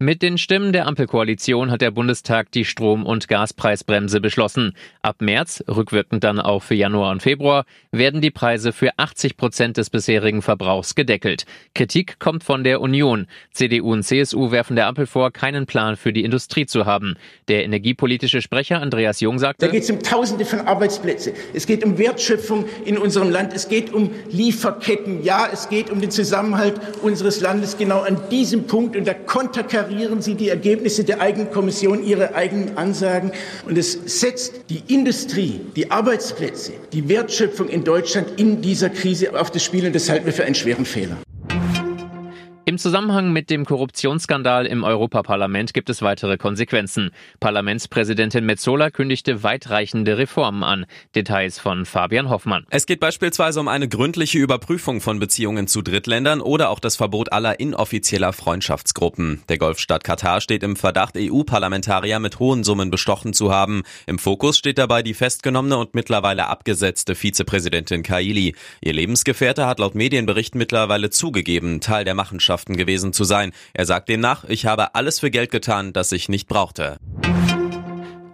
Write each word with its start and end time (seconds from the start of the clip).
Mit 0.00 0.22
den 0.22 0.38
Stimmen 0.38 0.72
der 0.72 0.86
Ampelkoalition 0.86 1.72
hat 1.72 1.80
der 1.80 1.90
Bundestag 1.90 2.52
die 2.52 2.64
Strom- 2.64 3.04
und 3.04 3.26
Gaspreisbremse 3.26 4.20
beschlossen. 4.20 4.76
Ab 5.02 5.16
März, 5.18 5.64
rückwirkend 5.66 6.22
dann 6.22 6.38
auch 6.38 6.62
für 6.62 6.76
Januar 6.76 7.10
und 7.10 7.20
Februar, 7.20 7.64
werden 7.90 8.20
die 8.20 8.30
Preise 8.30 8.72
für 8.72 8.96
80 8.96 9.36
Prozent 9.36 9.76
des 9.76 9.90
bisherigen 9.90 10.40
Verbrauchs 10.40 10.94
gedeckelt. 10.94 11.46
Kritik 11.74 12.20
kommt 12.20 12.44
von 12.44 12.62
der 12.62 12.80
Union. 12.80 13.26
CDU 13.50 13.90
und 13.90 14.04
CSU 14.04 14.52
werfen 14.52 14.76
der 14.76 14.86
Ampel 14.86 15.04
vor, 15.06 15.32
keinen 15.32 15.66
Plan 15.66 15.96
für 15.96 16.12
die 16.12 16.22
Industrie 16.22 16.66
zu 16.66 16.86
haben. 16.86 17.16
Der 17.48 17.64
energiepolitische 17.64 18.40
Sprecher 18.40 18.80
Andreas 18.80 19.18
Jung 19.18 19.40
sagte, 19.40 19.66
Da 19.66 19.72
geht 19.72 19.82
es 19.82 19.90
um 19.90 20.00
Tausende 20.00 20.44
von 20.44 20.60
Arbeitsplätzen. 20.60 21.32
Es 21.54 21.66
geht 21.66 21.84
um 21.84 21.98
Wertschöpfung 21.98 22.66
in 22.84 22.98
unserem 22.98 23.30
Land. 23.30 23.52
Es 23.52 23.68
geht 23.68 23.92
um 23.92 24.12
Lieferketten. 24.30 25.24
Ja, 25.24 25.48
es 25.52 25.68
geht 25.68 25.90
um 25.90 26.00
den 26.00 26.12
Zusammenhalt 26.12 26.80
unseres 27.02 27.40
Landes. 27.40 27.76
Genau 27.76 28.02
an 28.02 28.16
diesem 28.30 28.68
Punkt. 28.68 28.94
Und 28.94 29.08
da 29.08 29.14
konterkarieren 29.88 30.22
Sie 30.22 30.34
die 30.34 30.48
Ergebnisse 30.48 31.04
der 31.04 31.20
eigenen 31.20 31.50
Kommission, 31.50 32.04
Ihre 32.04 32.34
eigenen 32.34 32.76
Ansagen. 32.76 33.32
Und 33.66 33.78
es 33.78 33.98
setzt 34.04 34.52
die 34.70 34.82
Industrie, 34.92 35.60
die 35.76 35.90
Arbeitsplätze, 35.90 36.72
die 36.92 37.08
Wertschöpfung 37.08 37.68
in 37.68 37.84
Deutschland 37.84 38.38
in 38.38 38.60
dieser 38.60 38.90
Krise 38.90 39.38
auf 39.38 39.50
das 39.50 39.64
Spiel. 39.64 39.86
Und 39.86 39.94
das 39.94 40.08
halten 40.08 40.26
wir 40.26 40.32
für 40.32 40.44
einen 40.44 40.54
schweren 40.54 40.84
Fehler. 40.84 41.16
Im 42.78 42.82
Zusammenhang 42.82 43.32
mit 43.32 43.50
dem 43.50 43.64
Korruptionsskandal 43.64 44.64
im 44.64 44.84
Europaparlament 44.84 45.74
gibt 45.74 45.90
es 45.90 46.00
weitere 46.00 46.36
Konsequenzen. 46.36 47.10
Parlamentspräsidentin 47.40 48.46
Metzola 48.46 48.90
kündigte 48.90 49.42
weitreichende 49.42 50.16
Reformen 50.16 50.62
an. 50.62 50.86
Details 51.12 51.58
von 51.58 51.86
Fabian 51.86 52.30
Hoffmann. 52.30 52.66
Es 52.70 52.86
geht 52.86 53.00
beispielsweise 53.00 53.58
um 53.58 53.66
eine 53.66 53.88
gründliche 53.88 54.38
Überprüfung 54.38 55.00
von 55.00 55.18
Beziehungen 55.18 55.66
zu 55.66 55.82
Drittländern 55.82 56.40
oder 56.40 56.70
auch 56.70 56.78
das 56.78 56.94
Verbot 56.94 57.32
aller 57.32 57.58
inoffizieller 57.58 58.32
Freundschaftsgruppen. 58.32 59.42
Der 59.48 59.58
Golfstaat 59.58 60.04
Katar 60.04 60.40
steht 60.40 60.62
im 60.62 60.76
Verdacht, 60.76 61.16
EU-Parlamentarier 61.16 62.20
mit 62.20 62.38
hohen 62.38 62.62
Summen 62.62 62.92
bestochen 62.92 63.32
zu 63.32 63.52
haben. 63.52 63.82
Im 64.06 64.20
Fokus 64.20 64.56
steht 64.56 64.78
dabei 64.78 65.02
die 65.02 65.14
festgenommene 65.14 65.78
und 65.78 65.96
mittlerweile 65.96 66.46
abgesetzte 66.46 67.16
Vizepräsidentin 67.16 68.04
Kaili. 68.04 68.54
Ihr 68.80 68.92
Lebensgefährte 68.92 69.66
hat 69.66 69.80
laut 69.80 69.96
Medienberichten 69.96 70.58
mittlerweile 70.58 71.10
zugegeben, 71.10 71.80
Teil 71.80 72.04
der 72.04 72.14
Machenschaften 72.14 72.67
gewesen 72.76 73.12
zu 73.12 73.24
sein. 73.24 73.52
Er 73.74 73.86
sagt 73.86 74.08
demnach, 74.08 74.44
ich 74.44 74.66
habe 74.66 74.94
alles 74.94 75.20
für 75.20 75.30
Geld 75.30 75.50
getan, 75.50 75.92
das 75.92 76.12
ich 76.12 76.28
nicht 76.28 76.48
brauchte. 76.48 76.98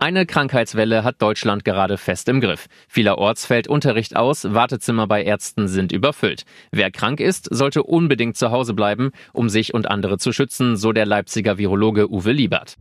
Eine 0.04 0.26
Krankheitswelle 0.26 1.02
hat 1.02 1.22
Deutschland 1.22 1.64
gerade 1.64 1.96
fest 1.96 2.28
im 2.28 2.42
Griff. 2.42 2.66
Vielerorts 2.88 3.46
fällt 3.46 3.68
Unterricht 3.68 4.16
aus, 4.16 4.44
Wartezimmer 4.44 5.06
bei 5.06 5.24
Ärzten 5.24 5.66
sind 5.66 5.92
überfüllt. 5.92 6.44
Wer 6.70 6.90
krank 6.90 7.20
ist, 7.20 7.48
sollte 7.50 7.82
unbedingt 7.82 8.36
zu 8.36 8.50
Hause 8.50 8.74
bleiben, 8.74 9.12
um 9.32 9.48
sich 9.48 9.72
und 9.72 9.90
andere 9.90 10.18
zu 10.18 10.32
schützen, 10.32 10.76
so 10.76 10.92
der 10.92 11.06
Leipziger 11.06 11.56
Virologe 11.56 12.10
Uwe 12.10 12.32
Liebert. 12.32 12.76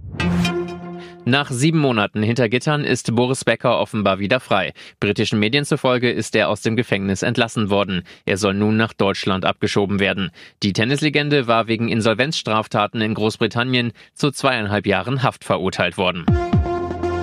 Nach 1.25 1.49
sieben 1.49 1.79
Monaten 1.79 2.21
hinter 2.21 2.49
Gittern 2.49 2.83
ist 2.83 3.15
Boris 3.15 3.45
Becker 3.45 3.79
offenbar 3.79 4.19
wieder 4.19 4.41
frei. 4.41 4.73
Britischen 4.99 5.39
Medien 5.39 5.63
zufolge 5.63 6.11
ist 6.11 6.35
er 6.35 6.49
aus 6.49 6.61
dem 6.61 6.75
Gefängnis 6.75 7.21
entlassen 7.21 7.69
worden. 7.69 8.03
Er 8.25 8.37
soll 8.37 8.53
nun 8.53 8.75
nach 8.75 8.91
Deutschland 8.91 9.45
abgeschoben 9.45 9.99
werden. 9.99 10.31
Die 10.63 10.73
Tennislegende 10.73 11.47
war 11.47 11.67
wegen 11.67 11.87
Insolvenzstraftaten 11.87 12.99
in 12.99 13.13
Großbritannien 13.13 13.93
zu 14.13 14.31
zweieinhalb 14.31 14.85
Jahren 14.85 15.23
Haft 15.23 15.45
verurteilt 15.45 15.97
worden. 15.97 16.25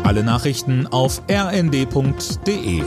Alle 0.03 0.25
Nachrichten 0.25 0.87
auf 0.87 1.23
rnd.de 1.31 2.83